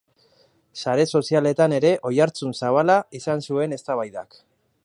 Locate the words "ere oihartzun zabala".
1.79-2.99